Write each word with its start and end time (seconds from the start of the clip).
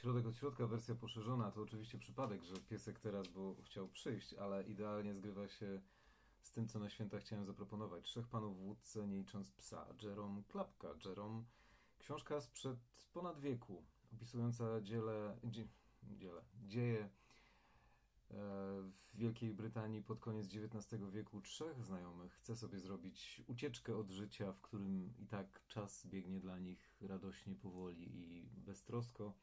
Środek 0.00 0.26
od 0.26 0.36
środka, 0.36 0.66
wersja 0.66 0.94
poszerzona, 0.94 1.50
to 1.50 1.62
oczywiście 1.62 1.98
przypadek, 1.98 2.44
że 2.44 2.56
piesek 2.56 3.00
teraz, 3.00 3.28
bo 3.28 3.54
chciał 3.64 3.88
przyjść, 3.88 4.34
ale 4.34 4.62
idealnie 4.62 5.14
zgrywa 5.14 5.48
się 5.48 5.80
z 6.42 6.50
tym, 6.50 6.68
co 6.68 6.78
na 6.78 6.90
święta 6.90 7.18
chciałem 7.18 7.46
zaproponować. 7.46 8.04
Trzech 8.04 8.28
panów 8.28 8.58
w 8.58 8.62
łódce, 8.62 9.08
nie 9.08 9.16
licząc 9.16 9.52
psa. 9.52 9.86
Jerome 10.02 10.42
Klapka. 10.48 10.88
Jerome, 11.04 11.44
książka 11.98 12.40
sprzed 12.40 12.78
ponad 13.12 13.40
wieku, 13.40 13.84
opisująca 14.12 14.80
dziele, 14.80 15.36
dzie, 15.44 15.68
dziele, 16.02 16.42
dzieje 16.66 17.00
e, 17.00 17.08
w 18.30 18.92
Wielkiej 19.14 19.54
Brytanii 19.54 20.02
pod 20.02 20.20
koniec 20.20 20.46
XIX 20.46 21.02
wieku 21.10 21.40
trzech 21.40 21.84
znajomych 21.84 22.32
chce 22.32 22.56
sobie 22.56 22.78
zrobić 22.78 23.42
ucieczkę 23.46 23.96
od 23.96 24.10
życia, 24.10 24.52
w 24.52 24.60
którym 24.60 25.14
i 25.18 25.26
tak 25.26 25.66
czas 25.66 26.06
biegnie 26.06 26.40
dla 26.40 26.58
nich 26.58 26.96
radośnie, 27.00 27.54
powoli 27.54 28.16
i 28.16 28.48
beztrosko. 28.56 29.34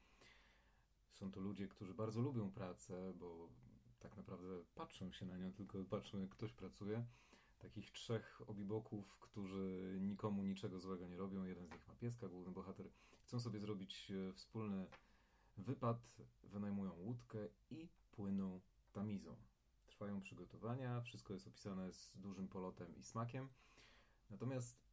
Są 1.20 1.32
to 1.32 1.40
ludzie, 1.40 1.68
którzy 1.68 1.94
bardzo 1.94 2.22
lubią 2.22 2.52
pracę, 2.52 3.14
bo 3.20 3.50
tak 4.00 4.18
naprawdę 4.18 4.64
patrzą 4.76 5.12
się 5.12 5.26
na 5.26 5.38
nią, 5.38 5.54
tylko 5.54 5.84
patrzą 5.84 6.20
jak 6.20 6.30
ktoś 6.30 6.54
pracuje. 6.54 7.06
Takich 7.60 7.92
trzech 7.92 8.42
obiboków, 8.48 9.18
którzy 9.20 9.98
nikomu 10.02 10.44
niczego 10.44 10.80
złego 10.80 11.08
nie 11.08 11.18
robią. 11.18 11.44
Jeden 11.44 11.68
z 11.68 11.72
nich 11.72 11.88
ma 11.88 11.96
pieska, 11.96 12.28
główny 12.28 12.52
bohater. 12.54 12.90
Chcą 13.24 13.40
sobie 13.40 13.60
zrobić 13.60 14.12
e, 14.12 14.34
wspólny 14.34 14.88
wypad, 15.58 16.18
wynajmują 16.44 16.94
łódkę 16.94 17.48
i 17.70 17.90
płyną 18.12 18.62
tamizą. 18.94 19.36
Trwają 19.88 20.22
przygotowania, 20.22 21.02
wszystko 21.02 21.34
jest 21.34 21.48
opisane 21.48 21.94
z 21.94 22.12
dużym 22.16 22.48
polotem 22.48 22.96
i 22.96 23.04
smakiem. 23.04 23.50
Natomiast 24.30 24.87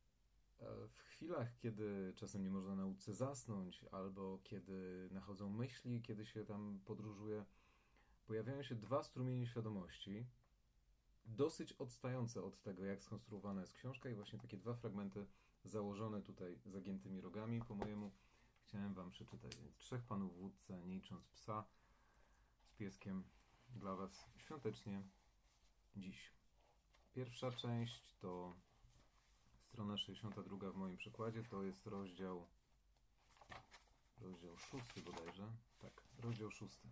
w 0.89 0.99
chwilach, 0.99 1.57
kiedy 1.59 2.13
czasem 2.17 2.43
nie 2.43 2.51
można 2.51 2.75
na 2.75 2.87
łódce 2.87 3.15
zasnąć, 3.15 3.85
albo 3.93 4.39
kiedy 4.45 5.09
nachodzą 5.13 5.51
myśli, 5.51 6.03
kiedy 6.03 6.27
się 6.27 6.45
tam 6.45 6.81
podróżuje, 6.85 7.45
pojawiają 8.27 8.63
się 8.63 8.75
dwa 8.75 9.03
strumienie 9.03 9.47
świadomości, 9.47 10.27
dosyć 11.27 11.73
odstające 11.73 12.43
od 12.43 12.63
tego, 12.63 12.85
jak 12.85 13.03
skonstruowana 13.03 13.61
jest 13.61 13.73
książka, 13.73 14.09
i 14.11 14.15
właśnie 14.15 14.39
takie 14.39 14.57
dwa 14.57 14.75
fragmenty 14.75 15.27
założone 15.65 16.23
tutaj 16.23 16.59
zagiętymi 16.67 17.21
rogami, 17.21 17.61
po 17.69 17.75
mojemu 17.75 18.13
chciałem 18.61 18.95
Wam 18.95 19.11
przeczytać. 19.11 19.57
Więc 19.57 19.77
trzech 19.77 20.03
panów 20.03 20.37
w 20.37 20.41
wódce, 20.41 20.83
nie 20.83 20.95
licząc 20.95 21.29
psa, 21.29 21.65
z 22.61 22.71
pieskiem 22.73 23.25
dla 23.69 23.97
Was 23.97 24.31
świątecznie 24.37 25.03
dziś. 25.97 26.33
Pierwsza 27.13 27.53
część 27.53 28.15
to 28.17 28.57
strona 29.75 29.97
62 29.97 30.71
w 30.71 30.77
moim 30.77 30.97
przekładzie, 30.97 31.43
to 31.43 31.63
jest 31.63 31.87
rozdział 31.87 32.47
rozdział 34.21 34.57
szósty 34.57 35.03
bodajże. 35.03 35.53
Tak, 35.79 36.03
rozdział 36.19 36.51
szósty. 36.51 36.89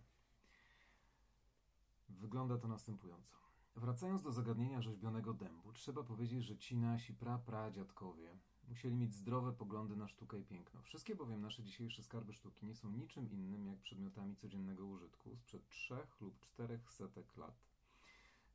Wygląda 2.09 2.57
to 2.57 2.67
następująco. 2.67 3.35
Wracając 3.75 4.21
do 4.21 4.31
zagadnienia 4.31 4.81
rzeźbionego 4.81 5.33
dębu, 5.33 5.73
trzeba 5.73 6.03
powiedzieć, 6.03 6.43
że 6.43 6.57
ci 6.57 6.77
nasi 6.77 7.13
pra-pradziadkowie 7.13 8.37
musieli 8.67 8.95
mieć 8.95 9.13
zdrowe 9.15 9.53
poglądy 9.53 9.95
na 9.95 10.07
sztukę 10.07 10.39
i 10.39 10.43
piękno. 10.43 10.81
Wszystkie 10.81 11.15
bowiem 11.15 11.41
nasze 11.41 11.63
dzisiejsze 11.63 12.03
skarby 12.03 12.33
sztuki 12.33 12.65
nie 12.65 12.75
są 12.75 12.91
niczym 12.91 13.31
innym 13.31 13.67
jak 13.67 13.79
przedmiotami 13.79 14.35
codziennego 14.35 14.85
użytku 14.85 15.35
sprzed 15.35 15.69
trzech 15.69 16.21
lub 16.21 16.39
czterech 16.39 16.91
setek 16.91 17.37
lat. 17.37 17.72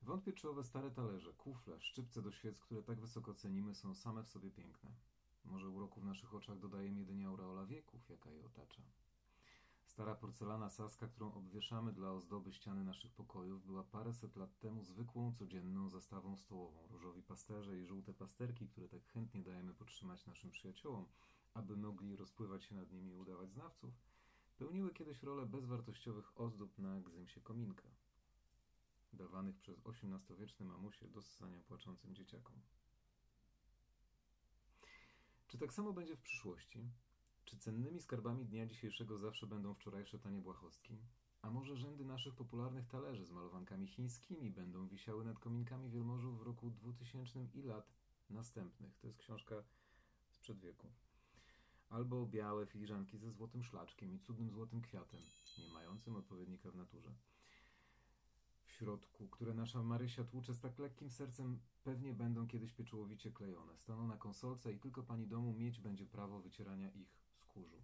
Wątpię, 0.02 0.32
czy 0.32 0.48
owe 0.48 0.64
stare 0.64 0.91
talerze, 0.91 1.32
kufle, 1.32 1.80
szczypce 1.80 2.22
do 2.22 2.32
świec, 2.32 2.60
które 2.60 2.82
tak 2.82 3.00
wysoko 3.00 3.34
cenimy, 3.34 3.74
są 3.74 3.94
same 3.94 4.22
w 4.22 4.28
sobie 4.28 4.50
piękne. 4.50 4.91
Może 5.44 5.68
uroku 5.68 6.00
w 6.00 6.04
naszych 6.04 6.34
oczach 6.34 6.58
dodaje 6.58 6.92
jedynie 6.98 7.27
aureola 7.27 7.66
wieków, 7.66 8.08
jaka 8.08 8.30
je 8.30 8.44
otacza. 8.44 8.82
Stara 9.98 10.14
porcelana 10.14 10.70
saska, 10.70 11.08
którą 11.08 11.32
obwieszamy 11.32 11.92
dla 11.92 12.12
ozdoby 12.12 12.52
ściany 12.52 12.84
naszych 12.84 13.12
pokojów, 13.12 13.66
była 13.66 13.84
paręset 13.84 14.36
lat 14.36 14.58
temu 14.58 14.84
zwykłą, 14.84 15.32
codzienną 15.32 15.88
zastawą 15.88 16.36
stołową. 16.36 16.88
Różowi 16.91 17.22
pasterze 17.22 17.78
i 17.78 17.84
żółte 17.84 18.14
pasterki, 18.14 18.69
które 18.69 18.88
tak 18.88 19.06
chętnie 19.06 19.42
dajemy 19.42 19.75
podtrzymać 19.75 20.26
naszym 20.26 20.50
przyjaciołom, 20.50 21.06
aby 21.54 21.76
mogli 21.76 22.16
rozpływać 22.16 22.64
się 22.64 22.75
nad 22.75 22.92
nimi 22.92 23.10
i 23.10 23.16
udawać 23.16 23.53
znawców, 23.53 23.94
pełniły 24.58 24.92
kiedyś 24.92 25.22
rolę 25.22 25.47
bezwartościowych 25.47 26.41
ozdób 26.41 26.78
na 26.78 27.00
gzymsie 27.00 27.41
kominka, 27.41 27.88
dawanych 29.12 29.58
przez 29.58 29.80
XVIII-wieczne 29.86 30.66
mamusie 30.66 31.08
do 31.08 31.22
ssania 31.22 31.60
płaczącym 31.60 32.14
dzieciakom. 32.14 32.60
Czy 35.48 35.58
tak 35.58 35.72
samo 35.72 35.92
będzie 35.92 36.16
w 36.16 36.22
przyszłości? 36.22 36.91
Czy 37.44 37.58
cennymi 37.58 38.00
skarbami 38.00 38.46
dnia 38.46 38.66
dzisiejszego 38.66 39.19
zawsze 39.19 39.46
będą 39.46 39.74
wczorajsze 39.74 40.19
tanie 40.19 40.41
błahostki? 40.41 40.98
A 41.42 41.50
może 41.50 41.76
rzędy 41.76 42.04
naszych 42.04 42.34
popularnych 42.34 42.86
talerzy 42.86 43.24
z 43.24 43.30
malowankami 43.30 43.86
chińskimi 43.86 44.50
będą 44.50 44.88
wisiały 44.88 45.25
nad 45.25 45.38
kominkami 45.38 45.90
wielmożów 45.90 46.38
w 46.38 46.42
roku 46.42 46.70
2000 46.70 47.44
i 47.54 47.62
lat 47.62 47.92
następnych? 48.30 48.98
To 48.98 49.06
jest 49.06 49.19
książka 49.19 49.62
sprzed 50.30 50.58
wieku. 50.58 50.92
Albo 51.88 52.26
białe 52.26 52.66
filiżanki 52.66 53.19
ze 53.19 53.30
złotym 53.30 53.64
szlaczkiem 53.64 54.14
i 54.14 54.20
cudnym 54.20 54.50
złotym 54.50 54.82
kwiatem, 54.82 55.20
nie 55.58 55.69
mającym 55.69 56.16
odpowiednika 56.16 56.70
w 56.70 56.76
naturze 56.76 57.14
środku, 58.78 59.28
które 59.28 59.55
nasza 59.55 59.83
Marysia 59.83 60.25
tłucze 60.25 60.55
z 60.55 60.61
tak 60.61 60.78
lekkim 60.78 61.11
sercem, 61.11 61.59
pewnie 61.84 62.15
będą 62.15 62.47
kiedyś 62.47 62.72
pieczołowicie 62.72 63.33
klejone. 63.33 63.77
Staną 63.78 64.06
na 64.06 64.16
konsolce 64.16 64.72
i 64.72 64.78
tylko 64.78 65.03
pani 65.03 65.27
domu 65.27 65.53
mieć 65.53 65.81
będzie 65.81 66.06
prawo 66.06 66.41
wycierania 66.41 66.91
ich 66.91 67.09
z 67.37 67.44
kurzu. 67.44 67.83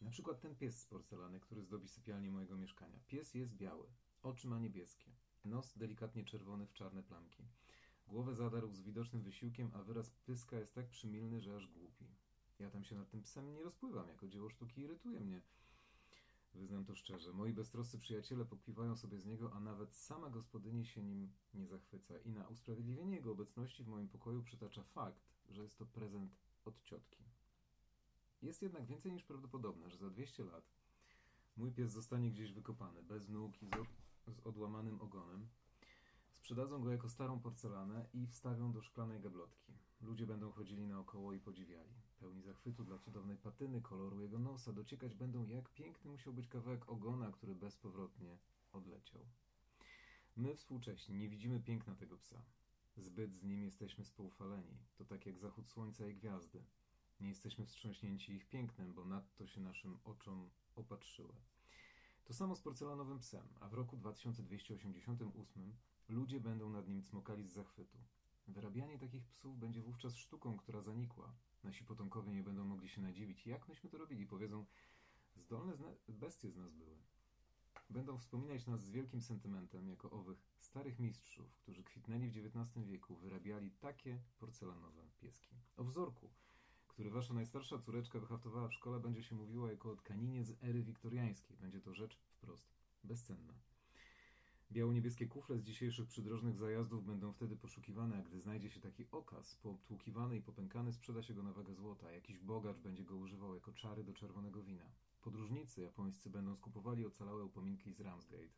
Na 0.00 0.10
przykład 0.10 0.40
ten 0.40 0.56
pies 0.56 0.80
z 0.80 0.86
porcelany, 0.86 1.40
który 1.40 1.62
zdobi 1.62 1.88
sypialnię 1.88 2.30
mojego 2.30 2.56
mieszkania. 2.56 2.98
Pies 3.06 3.34
jest 3.34 3.54
biały, 3.54 3.86
oczy 4.22 4.48
ma 4.48 4.58
niebieskie, 4.58 5.10
nos 5.44 5.78
delikatnie 5.78 6.24
czerwony 6.24 6.66
w 6.66 6.72
czarne 6.72 7.02
plamki. 7.02 7.44
Głowę 8.06 8.34
zadarł 8.34 8.72
z 8.72 8.82
widocznym 8.82 9.22
wysiłkiem, 9.22 9.70
a 9.74 9.82
wyraz 9.82 10.10
pyska 10.10 10.58
jest 10.58 10.74
tak 10.74 10.88
przymilny, 10.88 11.40
że 11.40 11.56
aż 11.56 11.66
głupi. 11.66 12.06
Ja 12.58 12.70
tam 12.70 12.84
się 12.84 12.96
nad 12.96 13.10
tym 13.10 13.22
psem 13.22 13.52
nie 13.52 13.62
rozpływam, 13.62 14.08
jako 14.08 14.28
dzieło 14.28 14.50
sztuki 14.50 14.80
irytuje 14.80 15.20
mnie. 15.20 15.42
Wyznam 16.54 16.84
to 16.84 16.94
szczerze. 16.94 17.32
Moi 17.32 17.52
beztroscy 17.52 17.98
przyjaciele 17.98 18.44
pokpiwają 18.44 18.96
sobie 18.96 19.18
z 19.18 19.26
niego, 19.26 19.52
a 19.52 19.60
nawet 19.60 19.96
sama 19.96 20.30
gospodyni 20.30 20.86
się 20.86 21.02
nim 21.02 21.32
nie 21.54 21.66
zachwyca. 21.66 22.18
I 22.18 22.30
na 22.30 22.48
usprawiedliwienie 22.48 23.16
jego 23.16 23.32
obecności 23.32 23.84
w 23.84 23.88
moim 23.88 24.08
pokoju 24.08 24.42
przytacza 24.42 24.82
fakt, 24.82 25.20
że 25.50 25.62
jest 25.62 25.78
to 25.78 25.86
prezent 25.86 26.32
od 26.64 26.82
ciotki. 26.82 27.24
Jest 28.42 28.62
jednak 28.62 28.86
więcej 28.86 29.12
niż 29.12 29.24
prawdopodobne, 29.24 29.90
że 29.90 29.98
za 29.98 30.10
200 30.10 30.44
lat 30.44 30.64
mój 31.56 31.72
pies 31.72 31.92
zostanie 31.92 32.30
gdzieś 32.30 32.52
wykopany, 32.52 33.02
bez 33.02 33.28
nóg 33.28 33.62
i 33.62 33.66
z, 33.66 33.74
od, 33.74 33.88
z 34.36 34.46
odłamanym 34.46 35.00
ogonem, 35.00 35.48
Sprzedadzą 36.44 36.82
go 36.82 36.90
jako 36.90 37.08
starą 37.08 37.40
porcelanę 37.40 38.06
i 38.14 38.26
wstawią 38.26 38.72
do 38.72 38.82
szklanej 38.82 39.20
gablotki. 39.20 39.72
Ludzie 40.00 40.26
będą 40.26 40.52
chodzili 40.52 40.86
naokoło 40.86 41.32
i 41.32 41.40
podziwiali. 41.40 41.94
Pełni 42.24 42.42
zachwytu 42.42 42.84
dla 42.84 42.98
cudownej 42.98 43.36
patyny, 43.36 43.80
koloru 43.80 44.20
jego 44.20 44.38
nosa, 44.38 44.72
dociekać 44.72 45.14
będą, 45.14 45.46
jak 45.46 45.68
piękny 45.68 46.10
musiał 46.10 46.32
być 46.32 46.48
kawałek 46.48 46.88
ogona, 46.88 47.32
który 47.32 47.54
bezpowrotnie 47.54 48.38
odleciał. 48.72 49.20
My 50.36 50.56
współcześni 50.56 51.14
nie 51.14 51.28
widzimy 51.28 51.60
piękna 51.60 51.94
tego 51.94 52.18
psa. 52.18 52.42
Zbyt 52.96 53.34
z 53.34 53.42
nim 53.42 53.62
jesteśmy 53.62 54.04
spoufaleni. 54.04 54.78
To 54.96 55.04
tak 55.04 55.26
jak 55.26 55.38
zachód 55.38 55.68
słońca 55.68 56.08
i 56.08 56.14
gwiazdy. 56.14 56.64
Nie 57.20 57.28
jesteśmy 57.28 57.66
wstrząśnięci 57.66 58.32
ich 58.32 58.48
pięknem, 58.48 58.94
bo 58.94 59.04
nadto 59.04 59.46
się 59.46 59.60
naszym 59.60 59.98
oczom 60.04 60.50
opatrzyły. 60.76 61.34
To 62.24 62.34
samo 62.34 62.56
z 62.56 62.60
porcelanowym 62.60 63.18
psem, 63.18 63.48
a 63.60 63.68
w 63.68 63.74
roku 63.74 63.96
2288 63.96 65.76
Ludzie 66.08 66.40
będą 66.40 66.70
nad 66.70 66.88
nim 66.88 67.02
cmokali 67.02 67.44
z 67.44 67.52
zachwytu. 67.52 67.98
Wyrabianie 68.48 68.98
takich 68.98 69.26
psów 69.26 69.58
będzie 69.58 69.82
wówczas 69.82 70.16
sztuką, 70.16 70.56
która 70.56 70.80
zanikła. 70.80 71.34
Nasi 71.64 71.84
potomkowie 71.84 72.32
nie 72.32 72.42
będą 72.42 72.64
mogli 72.64 72.88
się 72.88 73.00
nadziwić, 73.00 73.46
jak 73.46 73.68
myśmy 73.68 73.90
to 73.90 73.98
robili. 73.98 74.26
Powiedzą, 74.26 74.66
zdolne 75.36 75.76
zna 75.76 75.88
bestie 76.08 76.50
z 76.50 76.56
nas 76.56 76.72
były. 76.72 76.96
Będą 77.90 78.18
wspominać 78.18 78.66
nas 78.66 78.82
z 78.84 78.90
wielkim 78.90 79.22
sentymentem 79.22 79.88
jako 79.88 80.10
owych 80.10 80.38
starych 80.60 80.98
mistrzów, 80.98 81.56
którzy 81.56 81.84
kwitnęli 81.84 82.30
w 82.30 82.36
XIX 82.36 82.86
wieku, 82.86 83.16
wyrabiali 83.16 83.70
takie 83.70 84.22
porcelanowe 84.38 85.08
pieski. 85.20 85.56
O 85.76 85.84
wzorku, 85.84 86.30
który 86.88 87.10
wasza 87.10 87.34
najstarsza 87.34 87.78
córeczka 87.78 88.20
wyhaftowała 88.20 88.68
w 88.68 88.74
szkole, 88.74 89.00
będzie 89.00 89.22
się 89.22 89.34
mówiło 89.34 89.68
jako 89.68 89.90
o 89.90 89.96
tkaninie 89.96 90.44
z 90.44 90.62
ery 90.62 90.82
wiktoriańskiej. 90.82 91.56
Będzie 91.56 91.80
to 91.80 91.94
rzecz 91.94 92.16
wprost 92.16 92.74
bezcenna. 93.04 93.54
Biało-niebieskie 94.72 95.26
kufle 95.26 95.58
z 95.58 95.62
dzisiejszych 95.62 96.08
przydrożnych 96.08 96.56
zajazdów 96.56 97.06
będą 97.06 97.32
wtedy 97.32 97.56
poszukiwane, 97.56 98.18
a 98.18 98.22
gdy 98.22 98.40
znajdzie 98.40 98.70
się 98.70 98.80
taki 98.80 99.04
okaz, 99.10 99.56
poobtłukiwany 99.56 100.36
i 100.36 100.42
popękany, 100.42 100.92
sprzeda 100.92 101.22
się 101.22 101.34
go 101.34 101.42
na 101.42 101.52
wagę 101.52 101.74
złota. 101.74 102.12
Jakiś 102.12 102.38
bogacz 102.38 102.78
będzie 102.78 103.04
go 103.04 103.16
używał 103.16 103.54
jako 103.54 103.72
czary 103.72 104.04
do 104.04 104.12
czerwonego 104.12 104.62
wina. 104.62 104.84
Podróżnicy 105.22 105.80
japońscy 105.80 106.30
będą 106.30 106.56
skupowali 106.56 107.06
ocalałe 107.06 107.44
upominki 107.44 107.92
z 107.92 108.00
Ramsgate, 108.00 108.54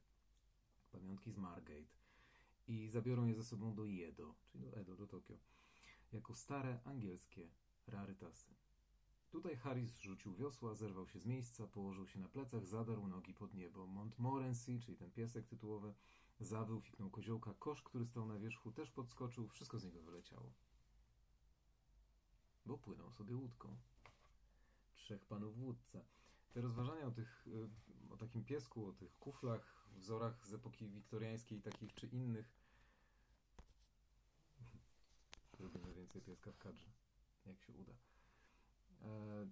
pamiątki 0.92 1.32
z 1.32 1.36
Margate 1.36 1.96
i 2.68 2.88
zabiorą 2.88 3.26
je 3.26 3.34
ze 3.34 3.44
sobą 3.44 3.74
do 3.74 3.86
Jedo, 3.86 4.34
czyli 4.46 4.64
do 4.64 4.76
Edo, 4.76 4.96
do 4.96 5.06
Tokio, 5.06 5.36
jako 6.12 6.34
stare 6.34 6.80
angielskie 6.84 7.48
rarytasy. 7.86 8.54
Tutaj 9.30 9.56
Harris 9.56 9.98
rzucił 9.98 10.34
wiosła, 10.34 10.74
zerwał 10.74 11.08
się 11.08 11.18
z 11.18 11.26
miejsca, 11.26 11.66
położył 11.66 12.06
się 12.06 12.20
na 12.20 12.28
plecach, 12.28 12.66
zadarł 12.66 13.08
nogi 13.08 13.34
pod 13.34 13.54
niebo. 13.54 13.86
Montmorency, 13.86 14.80
czyli 14.80 14.96
ten 14.96 15.10
piesek 15.10 15.46
tytułowy, 15.46 15.94
zawył, 16.40 16.80
fiknął 16.80 17.10
koziołka. 17.10 17.54
Kosz, 17.58 17.82
który 17.82 18.06
stał 18.06 18.26
na 18.26 18.38
wierzchu, 18.38 18.72
też 18.72 18.90
podskoczył. 18.90 19.48
Wszystko 19.48 19.78
z 19.78 19.84
niego 19.84 20.02
wyleciało. 20.02 20.52
Bo 22.66 22.78
płynął 22.78 23.10
sobie 23.10 23.36
łódką. 23.36 23.76
Trzech 24.94 25.24
panów 25.24 25.56
wódca. 25.56 26.04
Te 26.52 26.60
rozważania 26.60 27.06
o, 27.06 27.10
tych, 27.10 27.46
y, 27.46 27.68
o 28.10 28.16
takim 28.16 28.44
piesku, 28.44 28.88
o 28.88 28.92
tych 28.92 29.18
kuflach, 29.18 29.88
wzorach 29.96 30.46
z 30.46 30.52
epoki 30.52 30.88
wiktoriańskiej, 30.88 31.62
takich 31.62 31.94
czy 31.94 32.06
innych. 32.06 32.54
Zrobimy 35.58 35.94
więcej 35.94 36.22
pieska 36.22 36.52
w 36.52 36.58
kadrze, 36.58 36.90
jak 37.46 37.60
się 37.60 37.72
uda. 37.72 37.92
E, 39.02 39.46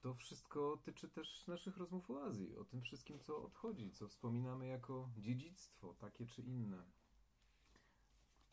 to 0.00 0.14
wszystko 0.14 0.76
tyczy 0.84 1.08
też 1.08 1.46
naszych 1.46 1.76
rozmów 1.76 2.10
o 2.10 2.24
Azji, 2.24 2.56
o 2.56 2.64
tym 2.64 2.82
wszystkim, 2.82 3.20
co 3.20 3.42
odchodzi, 3.42 3.90
co 3.90 4.08
wspominamy 4.08 4.66
jako 4.66 5.10
dziedzictwo, 5.18 5.94
takie 5.94 6.26
czy 6.26 6.42
inne. 6.42 6.84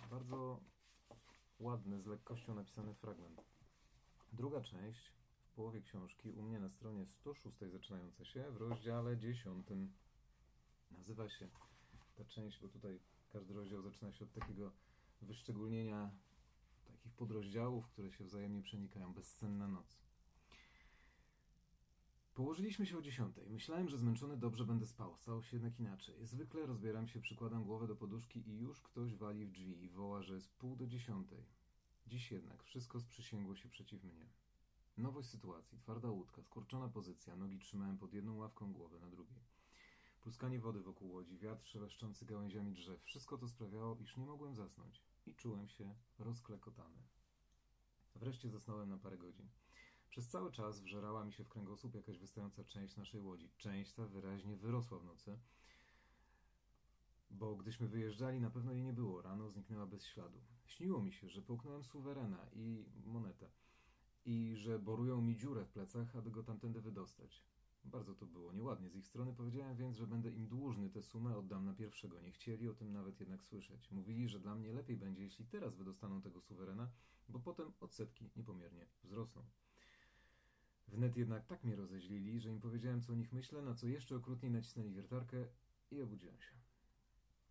Bardzo 0.10 0.60
ładny, 1.60 2.01
z 2.01 2.06
lekkością 2.06 2.56
napisany 2.56 2.94
fragment. 2.94 3.44
Druga 4.33 4.62
część 4.62 5.12
w 5.45 5.56
połowie 5.56 5.81
książki, 5.81 6.31
u 6.31 6.42
mnie 6.42 6.60
na 6.60 6.69
stronie 6.69 7.06
106 7.06 7.57
zaczynająca 7.71 8.25
się, 8.25 8.51
w 8.51 8.57
rozdziale 8.57 9.18
10. 9.18 9.68
Nazywa 10.92 11.30
się 11.30 11.50
ta 12.15 12.25
część, 12.25 12.60
bo 12.60 12.68
tutaj 12.68 13.00
każdy 13.30 13.54
rozdział 13.54 13.81
zaczyna 13.81 14.12
się 14.12 14.25
od 14.25 14.33
takiego 14.33 14.71
wyszczególnienia 15.21 16.12
takich 16.86 17.13
podrozdziałów, 17.13 17.88
które 17.88 18.12
się 18.12 18.24
wzajemnie 18.24 18.62
przenikają. 18.62 19.13
Bezsenna 19.13 19.68
noc. 19.68 20.02
Położyliśmy 22.44 22.86
się 22.86 22.98
o 22.98 23.01
dziesiątej. 23.01 23.50
Myślałem, 23.50 23.90
że 23.90 23.98
zmęczony 23.98 24.38
dobrze 24.38 24.66
będę 24.66 24.88
spał. 24.88 25.18
Stało 25.18 25.42
się 25.42 25.57
jednak 25.57 25.80
inaczej. 25.80 26.16
Zwykle 26.25 26.66
rozbieram 26.66 27.07
się, 27.07 27.22
przykładam 27.22 27.63
głowę 27.63 27.88
do 27.88 27.95
poduszki 27.95 28.50
i 28.50 28.57
już 28.57 28.81
ktoś 28.81 29.16
wali 29.16 29.45
w 29.45 29.51
drzwi 29.51 29.84
i 29.84 29.90
woła, 29.90 30.22
że 30.22 30.34
jest 30.36 30.51
pół 30.51 30.75
do 30.75 30.88
dziesiątej. 30.88 31.45
Dziś 32.07 32.31
jednak 32.31 32.63
wszystko 32.63 33.00
sprzysięgło 33.00 33.56
się 33.56 33.69
przeciw 33.69 34.04
mnie. 34.04 34.30
Nowość 34.98 35.30
sytuacji, 35.30 35.78
twarda 35.78 36.10
łódka, 36.10 36.42
skurczona 36.42 36.90
pozycja, 36.90 37.36
nogi 37.36 37.60
trzymałem 37.60 37.98
pod 37.98 38.13
jedną 38.13 38.36
ławką, 38.36 38.74
głowę 38.74 39.00
na 39.00 39.10
drugiej. 39.10 39.39
Pluskanie 40.22 40.60
wody 40.60 40.81
wokół 40.81 41.12
łodzi, 41.12 41.38
wiatr 41.38 41.68
szeleszczący 41.68 42.25
gałęziami 42.25 42.74
drzew. 42.74 43.04
Wszystko 43.04 43.38
to 43.38 43.48
sprawiało, 43.48 43.98
iż 43.98 44.18
nie 44.18 44.25
mogłem 44.25 44.56
zasnąć 44.56 45.01
i 45.25 45.36
czułem 45.36 45.68
się 45.68 45.96
rozklekotany. 46.19 46.98
Wreszcie 48.16 48.50
zasnąłem 48.50 48.89
na 48.89 48.98
parę 48.98 49.18
godzin. 49.18 49.50
Przez 50.13 50.27
cały 50.27 50.51
czas 50.51 50.81
wżerała 50.81 51.25
mi 51.25 51.33
się 51.33 51.44
w 51.44 51.50
kręgosłup 51.50 51.95
jakaś 51.95 52.18
wystająca 52.18 52.63
część 52.63 52.95
naszej 52.95 53.21
łodzi. 53.21 53.50
Część 53.57 53.94
ta 53.94 54.06
wyraźnie 54.06 54.57
wyrosła 54.57 55.00
w 55.00 55.06
nocy, 55.06 55.39
bo 57.30 57.56
gdyśmy 57.56 57.88
wyjeżdżali, 57.88 58.42
na 58.42 58.50
pewno 58.50 58.74
jej 58.74 58.83
nie 58.83 58.94
było. 58.94 59.21
Rano 59.21 59.50
zniknęła 59.50 59.86
bez 59.86 60.06
śladu. 60.06 60.42
Śniło 60.65 61.01
mi 61.04 61.13
się, 61.13 61.30
że 61.30 61.42
połknąłem 61.42 61.83
suwerena 61.83 62.45
i 62.51 62.86
monetę 63.06 63.50
i 64.25 64.56
że 64.56 64.80
borują 64.80 65.21
mi 65.21 65.38
dziurę 65.38 65.65
w 65.65 65.69
plecach, 65.69 66.15
aby 66.15 66.31
go 66.31 66.44
tamtędy 66.44 66.81
wydostać. 66.81 67.44
Bardzo 67.86 68.15
to 68.15 68.25
było 68.25 68.54
nieładnie 68.54 68.89
z 68.89 68.95
ich 68.95 69.07
strony. 69.07 69.33
Powiedziałem 69.33 69.77
więc, 69.77 69.98
że 69.98 70.07
będę 70.07 70.31
im 70.31 70.48
dłużny 70.48 70.89
tę 70.89 71.04
sumę, 71.04 71.38
oddam 71.38 71.65
na 71.65 71.74
pierwszego. 71.74 72.19
Nie 72.19 72.31
chcieli 72.31 72.69
o 72.69 72.74
tym 72.74 72.92
nawet 72.92 73.19
jednak 73.19 73.44
słyszeć. 73.44 73.92
Mówili, 73.92 74.30
że 74.30 74.39
dla 74.39 74.56
mnie 74.56 74.74
lepiej 74.74 74.98
będzie, 74.98 75.24
jeśli 75.24 75.45
teraz 75.45 75.75
wydostaną 75.75 76.21
tego 76.21 76.42
suwerena, 76.42 76.89
bo 77.30 77.39
potem 77.39 77.71
odsetki 77.80 78.30
niepomiernie 78.36 78.86
wzrosną. 79.04 79.45
Wnet 80.88 81.18
jednak 81.18 81.45
tak 81.45 81.63
mnie 81.63 81.75
rozeźlili, 81.75 82.39
że 82.39 82.51
im 82.51 82.59
powiedziałem, 82.59 83.01
co 83.01 83.13
o 83.13 83.15
nich 83.15 83.33
myślę, 83.33 83.62
na 83.62 83.75
co 83.75 83.88
jeszcze 83.88 84.15
okrutniej 84.15 84.51
nacisnęli 84.51 84.91
wiertarkę 84.91 85.47
i 85.91 86.01
obudziłem 86.01 86.39
się. 86.39 86.63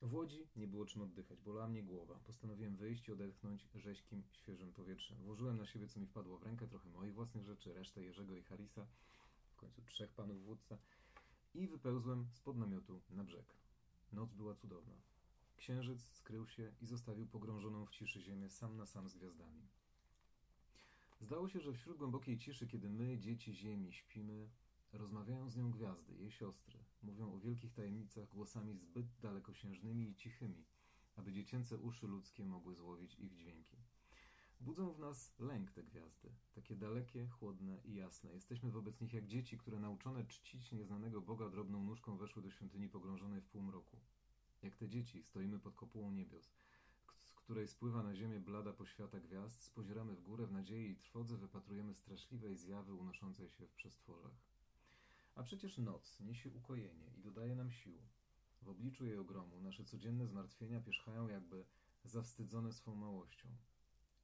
W 0.03 0.15
łodzi 0.15 0.49
nie 0.57 0.69
było 0.69 0.87
czym 0.87 1.03
oddychać, 1.03 1.41
bolała 1.41 1.69
mnie 1.69 1.83
głowa. 1.83 2.21
Postanowiłem 2.25 2.77
wyjść 2.77 3.09
i 3.09 3.13
odetchnąć 3.13 3.69
rzeźkim, 3.75 4.23
świeżym 4.33 4.73
powietrzem. 4.73 5.19
Włożyłem 5.19 5.57
na 5.57 5.67
siebie, 5.67 5.89
co 5.89 6.01
mi 6.01 6.07
wpadło 6.07 6.39
w 6.39 6.43
rękę, 6.43 6.69
trochę 6.69 6.91
moich 6.91 7.15
własnych 7.15 7.45
rzeczy, 7.45 7.75
resztę 7.75 8.03
Jerzego 8.03 8.37
i 8.37 8.43
Harisa, 8.43 8.87
w 9.51 9.57
końcu 9.57 9.83
trzech 9.83 10.13
panów 10.13 10.45
wódca 10.45 10.79
i 11.55 11.69
wypełzłem 11.69 12.29
spod 12.33 12.57
namiotu 12.57 13.01
na 13.11 13.25
brzeg. 13.25 13.55
Noc 14.13 14.33
była 14.33 14.55
cudowna. 14.55 14.95
Księżyc 15.57 16.03
skrył 16.03 16.47
się 16.47 16.73
i 16.81 16.87
zostawił 16.87 17.27
pogrążoną 17.27 17.87
w 17.87 17.91
ciszy 17.91 18.21
ziemię 18.21 18.49
sam 18.49 18.77
na 18.77 18.87
sam 18.87 19.09
z 19.09 19.15
gwiazdami. 19.15 19.69
Zdało 21.23 21.49
się, 21.49 21.61
że 21.61 21.73
wśród 21.73 21.99
głębokiej 21.99 22.39
ciszy, 22.39 22.67
kiedy 22.67 22.91
my, 22.91 23.19
dzieci 23.19 23.55
Ziemi, 23.55 23.93
śpimy, 23.93 24.51
rozmawiają 24.93 25.51
z 25.51 25.57
nią 25.57 25.71
gwiazdy, 25.71 26.15
jej 26.15 26.31
siostry, 26.31 26.79
mówią 27.03 27.33
o 27.33 27.39
wielkich 27.39 27.73
tajemnicach 27.73 28.29
głosami 28.29 28.75
zbyt 28.75 29.07
dalekosiężnymi 29.21 30.11
i 30.11 30.15
cichymi, 30.15 30.65
aby 31.17 31.33
dziecięce 31.33 31.79
uszy 31.79 32.07
ludzkie 32.07 32.45
mogły 32.45 32.75
złowić 32.75 33.15
ich 33.19 33.35
dźwięki. 33.35 33.77
Budzą 34.61 34.93
w 34.93 34.99
nas 34.99 35.39
lęk 35.39 35.71
te 35.71 35.83
gwiazdy, 35.83 36.35
takie 36.55 36.77
dalekie, 36.77 37.27
chłodne 37.27 37.81
i 37.85 37.95
jasne. 37.95 38.33
Jesteśmy 38.33 38.71
wobec 38.71 39.01
nich 39.01 39.13
jak 39.13 39.27
dzieci, 39.27 39.59
które 39.59 39.81
nauczone 39.81 40.25
czcić 40.25 40.73
nieznanego 40.73 41.21
Boga 41.21 41.49
drobną 41.49 41.85
nóżką 41.85 42.17
weszły 42.17 42.43
do 42.43 42.51
świątyni 42.51 42.89
pogrążonej 42.89 43.41
w 43.41 43.49
półmroku. 43.49 43.97
Jak 44.63 44.77
te 44.77 44.89
dzieci 44.89 45.23
stoimy 45.23 45.59
pod 45.59 45.75
kopułą 45.75 46.11
niebios, 46.11 46.53
której 47.43 47.69
spływa 47.69 48.03
na 48.03 48.15
ziemię 48.15 48.41
blada 48.41 48.73
poświata 48.73 49.21
gwiazd, 49.21 49.63
spozieramy 49.63 50.15
w 50.15 50.23
górę 50.23 50.47
w 50.47 50.53
nadziei 50.53 50.91
i 50.91 50.97
trwodze 50.97 51.37
wypatrujemy 51.37 51.95
straszliwej 51.95 52.57
zjawy 52.57 52.95
unoszącej 52.95 53.51
się 53.51 53.67
w 53.67 53.73
przestworzach. 53.73 54.35
A 55.35 55.43
przecież 55.43 55.79
noc 55.79 56.21
niesie 56.21 56.51
ukojenie 56.51 57.11
i 57.17 57.21
dodaje 57.21 57.55
nam 57.55 57.71
sił. 57.71 57.99
W 58.63 58.69
obliczu 58.69 59.07
jej 59.07 59.19
ogromu 59.19 59.61
nasze 59.61 59.85
codzienne 59.85 60.27
zmartwienia 60.27 60.81
pierzchają 60.81 61.29
jakby 61.29 61.65
zawstydzone 62.05 62.73
swą 62.73 62.95
małością. 62.95 63.49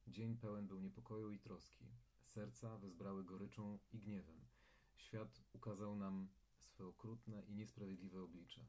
Dzień 0.07 0.37
pełen 0.37 0.67
był 0.67 0.79
niepokoju 0.79 1.31
i 1.31 1.39
troski. 1.39 1.85
Serca 2.23 2.77
wezbrały 2.77 3.23
goryczą 3.23 3.79
i 3.91 3.99
gniewem. 3.99 4.41
Świat 4.95 5.41
ukazał 5.53 5.95
nam 5.95 6.27
swe 6.59 6.85
okrutne 6.85 7.43
i 7.47 7.55
niesprawiedliwe 7.55 8.21
oblicze. 8.21 8.65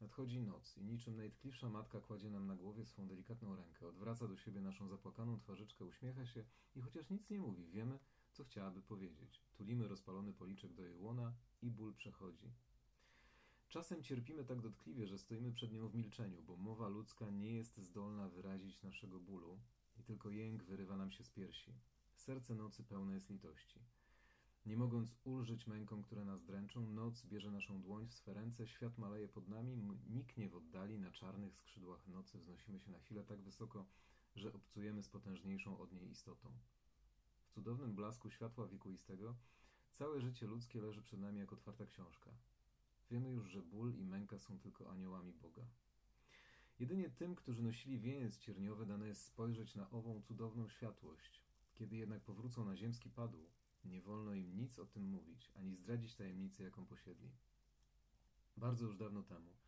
Nadchodzi 0.00 0.40
noc 0.40 0.76
i 0.76 0.84
niczym 0.84 1.16
najtkliwsza 1.16 1.68
matka 1.68 2.00
kładzie 2.00 2.30
nam 2.30 2.46
na 2.46 2.56
głowie 2.56 2.86
swą 2.86 3.06
delikatną 3.06 3.56
rękę, 3.56 3.86
odwraca 3.88 4.28
do 4.28 4.36
siebie 4.36 4.60
naszą 4.60 4.88
zapłakaną 4.88 5.38
twarzyczkę, 5.38 5.84
uśmiecha 5.84 6.26
się 6.26 6.44
i 6.76 6.80
chociaż 6.80 7.10
nic 7.10 7.30
nie 7.30 7.38
mówi, 7.38 7.66
wiemy, 7.66 7.98
co 8.32 8.44
chciałaby 8.44 8.82
powiedzieć. 8.82 9.42
Tulimy 9.54 9.88
rozpalony 9.88 10.32
policzek 10.32 10.74
do 10.74 10.82
jej 10.82 10.96
łona 10.96 11.34
i 11.62 11.70
ból 11.70 11.94
przechodzi. 11.94 12.52
Czasem 13.68 14.02
cierpimy 14.02 14.44
tak 14.44 14.60
dotkliwie, 14.60 15.06
że 15.06 15.18
stoimy 15.18 15.52
przed 15.52 15.72
nią 15.72 15.88
w 15.88 15.94
milczeniu, 15.94 16.42
bo 16.42 16.56
mowa 16.56 16.88
ludzka 16.88 17.30
nie 17.30 17.52
jest 17.52 17.78
zdolna 17.78 18.28
wyrazić 18.28 18.82
naszego 18.82 19.20
bólu 19.20 19.60
i 19.96 20.02
tylko 20.02 20.30
jęk 20.30 20.64
wyrywa 20.64 20.96
nam 20.96 21.10
się 21.10 21.24
z 21.24 21.30
piersi. 21.30 21.74
Serce 22.14 22.54
nocy 22.54 22.84
pełne 22.84 23.14
jest 23.14 23.30
litości. 23.30 23.80
Nie 24.66 24.76
mogąc 24.76 25.16
ulżyć 25.24 25.66
mękom, 25.66 26.02
które 26.02 26.24
nas 26.24 26.44
dręczą, 26.44 26.86
noc 26.86 27.26
bierze 27.26 27.50
naszą 27.50 27.82
dłoń 27.82 28.06
w 28.06 28.14
swe 28.14 28.34
ręce, 28.34 28.66
świat 28.66 28.98
maleje 28.98 29.28
pod 29.28 29.48
nami, 29.48 29.76
niknie 30.08 30.48
w 30.48 30.56
oddali, 30.56 30.98
na 30.98 31.10
czarnych 31.10 31.56
skrzydłach 31.56 32.08
nocy 32.08 32.38
wznosimy 32.38 32.80
się 32.80 32.90
na 32.90 32.98
chwilę 32.98 33.24
tak 33.24 33.40
wysoko, 33.40 33.86
że 34.36 34.52
obcujemy 34.52 35.02
z 35.02 35.08
potężniejszą 35.08 35.78
od 35.78 35.92
niej 35.92 36.10
istotą. 36.10 36.48
W 37.44 37.54
cudownym 37.54 37.94
blasku 37.94 38.30
światła 38.30 38.66
wiekuistego 38.66 39.34
całe 39.92 40.20
życie 40.20 40.46
ludzkie 40.46 40.80
leży 40.80 41.02
przed 41.02 41.20
nami 41.20 41.38
jak 41.38 41.52
otwarta 41.52 41.86
książka. 41.86 42.30
Wiemy 43.10 43.30
już, 43.30 43.50
że 43.50 43.62
ból 43.62 43.94
i 43.94 44.04
męka 44.04 44.38
są 44.38 44.58
tylko 44.58 44.90
aniołami 44.90 45.32
Boga. 45.32 45.62
Jedynie 46.78 47.10
tym, 47.10 47.34
którzy 47.34 47.62
nosili 47.62 47.98
wieniec 47.98 48.38
cierniowy, 48.38 48.86
dane 48.86 49.08
jest 49.08 49.24
spojrzeć 49.24 49.74
na 49.74 49.90
ową 49.90 50.22
cudowną 50.22 50.68
światłość. 50.68 51.42
Kiedy 51.74 51.96
jednak 51.96 52.22
powrócą 52.22 52.64
na 52.64 52.76
ziemski 52.76 53.10
padł, 53.10 53.38
nie 53.84 54.00
wolno 54.00 54.34
im 54.34 54.56
nic 54.56 54.78
o 54.78 54.86
tym 54.86 55.04
mówić, 55.04 55.50
ani 55.54 55.76
zdradzić 55.76 56.14
tajemnicy, 56.14 56.62
jaką 56.62 56.86
posiedli. 56.86 57.30
Bardzo 58.56 58.84
już 58.84 58.96
dawno 58.96 59.22
temu 59.22 59.60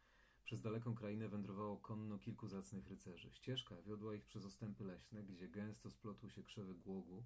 przez 0.45 0.61
daleką 0.61 0.95
krainę 0.95 1.28
wędrowało 1.28 1.76
konno 1.76 2.19
kilku 2.19 2.49
zacnych 2.49 2.88
rycerzy. 2.88 3.31
Ścieżka 3.31 3.83
wiodła 3.83 4.14
ich 4.14 4.25
przez 4.25 4.45
ostępy 4.45 4.85
leśne, 4.85 5.23
gdzie 5.25 5.49
gęsto 5.49 5.90
splotły 5.90 6.31
się 6.31 6.42
krzewy 6.42 6.75
głogu 6.75 7.25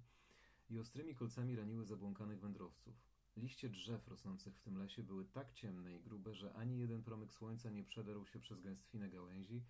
i 0.69 0.79
ostrymi 0.79 1.15
kolcami 1.15 1.55
raniły 1.55 1.85
zabłąkanych 1.85 2.39
wędrowców. 2.39 2.95
Liście 3.37 3.69
drzew 3.69 4.07
rosnących 4.07 4.55
w 4.55 4.59
tym 4.59 4.77
lesie 4.77 5.03
były 5.03 5.25
tak 5.25 5.53
ciemne 5.53 5.95
i 5.95 5.99
grube, 5.99 6.33
że 6.33 6.53
ani 6.53 6.79
jeden 6.79 7.03
promyk 7.03 7.33
słońca 7.33 7.69
nie 7.69 7.83
przedarł 7.83 8.25
się 8.25 8.39
przez 8.39 8.61
gęstwinę 8.61 9.09
gałęzi 9.09 9.63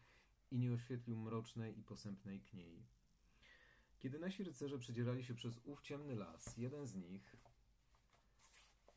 i 0.51 0.57
nie 0.57 0.73
oświetlił 0.73 1.17
mrocznej 1.17 1.79
i 1.79 1.83
posępnej 1.83 2.41
kniei. 2.41 2.85
Kiedy 3.99 4.19
nasi 4.19 4.43
rycerze 4.43 4.79
przedzierali 4.79 5.23
się 5.23 5.33
przez 5.33 5.59
ów 5.63 5.81
ciemny 5.81 6.15
las, 6.15 6.57
jeden 6.57 6.87
z 6.87 6.95
nich, 6.95 7.35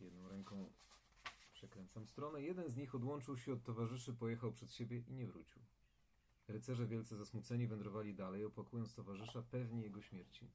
jedną 0.00 0.28
ręką 0.28 0.72
przekręcam 1.52 2.06
stronę, 2.06 2.42
jeden 2.42 2.68
z 2.68 2.76
nich 2.76 2.94
odłączył 2.94 3.36
się 3.36 3.52
od 3.52 3.62
towarzyszy, 3.62 4.12
pojechał 4.12 4.52
przed 4.52 4.72
siebie 4.72 5.02
i 5.08 5.14
nie 5.14 5.26
wrócił. 5.26 5.62
Rycerze 6.48 6.86
wielce 6.86 7.16
zasmuceni 7.16 7.66
wędrowali 7.66 8.14
dalej, 8.14 8.44
opłakując 8.44 8.94
towarzysza 8.94 9.42
pewni 9.42 9.82
jego 9.82 10.02
śmierci. 10.02 10.50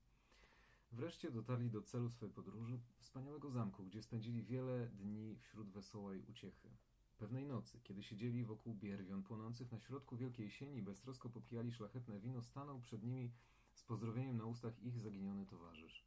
Wreszcie 0.92 1.32
dotarli 1.32 1.70
do 1.70 1.82
celu 1.82 2.10
swej 2.10 2.30
podróży, 2.30 2.80
wspaniałego 3.00 3.50
zamku, 3.50 3.84
gdzie 3.84 4.02
spędzili 4.02 4.44
wiele 4.44 4.88
dni 4.88 5.36
wśród 5.36 5.70
wesołej 5.70 6.22
uciechy. 6.30 6.70
Pewnej 7.18 7.46
nocy, 7.46 7.80
kiedy 7.84 8.04
siedzieli 8.04 8.44
wokół 8.44 8.76
bierwion 8.76 9.24
płonących 9.24 9.72
na 9.72 9.80
środku 9.80 10.18
wielkiej 10.18 10.50
sieni 10.50 10.78
i 10.78 10.82
beztrosko 10.82 11.30
popijali 11.30 11.72
szlachetne 11.72 12.20
wino, 12.20 12.42
stanął 12.42 12.80
przed 12.80 13.04
nimi 13.04 13.32
z 13.76 13.84
pozdrowieniem 13.84 14.38
na 14.38 14.46
ustach 14.46 14.80
ich 14.84 15.00
zaginiony 15.00 15.46
towarzysz. 15.46 16.06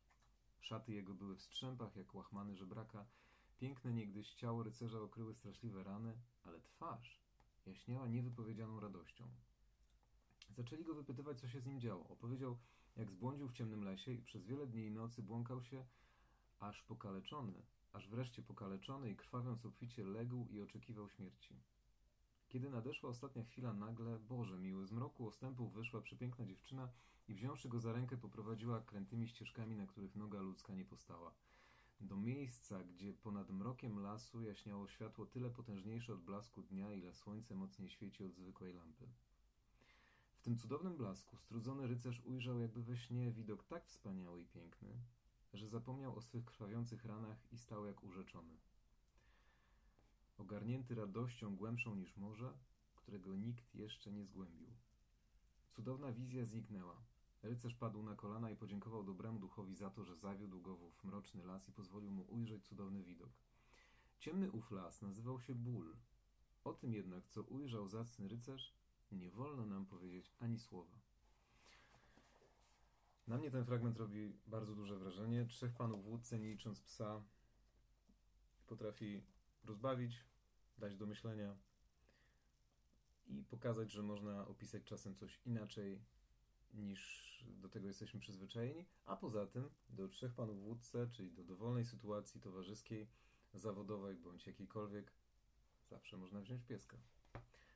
Szaty 0.60 0.92
jego 0.92 1.14
były 1.14 1.36
w 1.36 1.42
strzępach 1.42 1.96
jak 1.96 2.14
łachmany 2.14 2.56
żebraka, 2.56 3.06
piękne 3.58 3.92
niegdyś 3.92 4.34
ciało 4.34 4.62
rycerza 4.62 5.00
okryły 5.00 5.34
straszliwe 5.34 5.82
rany, 5.82 6.18
ale 6.44 6.60
twarz 6.60 7.20
jaśniała 7.66 8.08
niewypowiedzianą 8.08 8.80
radością. 8.80 9.24
Zaczęli 10.56 10.84
go 10.84 10.94
wypytywać, 10.94 11.40
co 11.40 11.48
się 11.48 11.60
z 11.60 11.66
nim 11.66 11.80
działo. 11.80 12.08
Opowiedział, 12.08 12.58
jak 12.96 13.10
zbłądził 13.10 13.48
w 13.48 13.52
ciemnym 13.52 13.84
lesie 13.84 14.12
i 14.12 14.22
przez 14.22 14.44
wiele 14.44 14.66
dni 14.66 14.86
i 14.86 14.90
nocy 14.90 15.22
błąkał 15.22 15.62
się, 15.62 15.84
aż 16.60 16.82
pokaleczony, 16.82 17.62
aż 17.92 18.08
wreszcie 18.08 18.42
pokaleczony 18.42 19.10
i 19.10 19.16
krwawiąc 19.16 19.66
obficie 19.66 20.04
legł 20.04 20.46
i 20.50 20.60
oczekiwał 20.60 21.08
śmierci. 21.08 21.60
Kiedy 22.48 22.70
nadeszła 22.70 23.10
ostatnia 23.10 23.44
chwila, 23.44 23.72
nagle, 23.72 24.18
Boże 24.18 24.58
miły, 24.58 24.86
z 24.86 24.92
mroku 24.92 25.26
ostępów 25.26 25.72
wyszła 25.72 26.00
przepiękna 26.00 26.44
dziewczyna 26.46 26.88
i 27.28 27.34
wziąwszy 27.34 27.68
go 27.68 27.80
za 27.80 27.92
rękę 27.92 28.16
poprowadziła 28.16 28.80
krętymi 28.80 29.28
ścieżkami, 29.28 29.76
na 29.76 29.86
których 29.86 30.16
noga 30.16 30.40
ludzka 30.40 30.74
nie 30.74 30.84
postała. 30.84 31.32
Do 32.00 32.16
miejsca, 32.16 32.84
gdzie 32.84 33.12
ponad 33.12 33.50
mrokiem 33.50 33.98
lasu 33.98 34.42
jaśniało 34.42 34.88
światło 34.88 35.26
tyle 35.26 35.50
potężniejsze 35.50 36.12
od 36.12 36.20
blasku 36.20 36.62
dnia, 36.62 36.92
ile 36.92 37.14
słońce 37.14 37.54
mocniej 37.54 37.90
świeci 37.90 38.24
od 38.24 38.34
zwykłej 38.34 38.74
lampy. 38.74 39.08
W 40.38 40.42
tym 40.42 40.58
cudownym 40.58 40.96
blasku 40.96 41.36
strudzony 41.36 41.86
rycerz 41.86 42.20
ujrzał 42.24 42.58
jakby 42.58 42.82
we 42.82 42.96
śnie 42.96 43.30
widok 43.30 43.64
tak 43.64 43.86
wspaniały 43.86 44.42
i 44.42 44.46
piękny, 44.46 44.88
że 45.52 45.68
zapomniał 45.68 46.16
o 46.16 46.22
swych 46.22 46.44
krwawiących 46.44 47.04
ranach 47.04 47.52
i 47.52 47.58
stał 47.58 47.86
jak 47.86 48.02
urzeczony. 48.02 48.56
Ogarnięty 50.38 50.94
radością 50.94 51.56
głębszą 51.56 51.94
niż 51.94 52.16
morze, 52.16 52.52
którego 52.94 53.36
nikt 53.36 53.74
jeszcze 53.74 54.12
nie 54.12 54.24
zgłębił. 54.24 54.68
Cudowna 55.70 56.12
wizja 56.12 56.44
zniknęła. 56.44 57.02
Rycerz 57.42 57.74
padł 57.74 58.02
na 58.02 58.14
kolana 58.14 58.50
i 58.50 58.56
podziękował 58.56 59.04
dobremu 59.04 59.38
duchowi 59.38 59.74
za 59.74 59.90
to, 59.90 60.04
że 60.04 60.16
zawiódł 60.16 60.60
go 60.60 60.76
w 60.76 61.04
mroczny 61.04 61.44
las 61.44 61.68
i 61.68 61.72
pozwolił 61.72 62.10
mu 62.10 62.22
ujrzeć 62.22 62.64
cudowny 62.64 63.02
widok. 63.02 63.30
Ciemny 64.18 64.50
ów 64.50 64.70
las 64.70 65.02
nazywał 65.02 65.40
się 65.40 65.54
ból. 65.54 65.96
O 66.64 66.72
tym 66.72 66.94
jednak, 66.94 67.28
co 67.28 67.42
ujrzał 67.42 67.88
zacny 67.88 68.28
rycerz, 68.28 68.74
nie 69.12 69.30
wolno 69.30 69.66
nam 69.66 69.86
powiedzieć 69.86 70.32
ani 70.38 70.58
słowa. 70.58 70.98
Na 73.26 73.38
mnie 73.38 73.50
ten 73.50 73.64
fragment 73.64 73.96
robi 73.96 74.32
bardzo 74.46 74.74
duże 74.74 74.98
wrażenie. 74.98 75.46
Trzech 75.46 75.72
panów 75.72 76.04
wódce, 76.04 76.38
nie 76.38 76.48
licząc 76.48 76.80
psa, 76.80 77.22
potrafi 78.66 79.22
rozbawić, 79.64 80.24
dać 80.78 80.96
do 80.96 81.06
myślenia 81.06 81.56
i 83.26 83.44
pokazać, 83.44 83.90
że 83.90 84.02
można 84.02 84.46
opisać 84.46 84.84
czasem 84.84 85.14
coś 85.14 85.40
inaczej 85.44 86.02
niż 86.74 87.28
do 87.46 87.68
tego 87.68 87.86
jesteśmy 87.86 88.20
przyzwyczajeni, 88.20 88.86
a 89.04 89.16
poza 89.16 89.46
tym 89.46 89.70
do 89.90 90.08
trzech 90.08 90.34
panów 90.34 90.62
wódce, 90.62 91.08
czyli 91.12 91.32
do 91.32 91.44
dowolnej 91.44 91.84
sytuacji 91.84 92.40
towarzyskiej, 92.40 93.08
zawodowej 93.54 94.16
bądź 94.16 94.46
jakiejkolwiek, 94.46 95.12
zawsze 95.90 96.16
można 96.16 96.40
wziąć 96.40 96.62
pieska. 96.64 96.96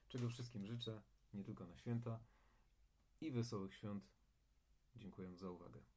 Czego 0.09 0.29
wszystkim 0.29 0.67
życzę, 0.67 1.03
nie 1.35 1.45
tylko 1.45 1.67
na 1.67 1.77
święta 1.77 2.21
i 3.21 3.31
wesołych 3.31 3.75
świąt. 3.75 4.05
Dziękuję 4.97 5.37
za 5.37 5.51
uwagę. 5.51 5.92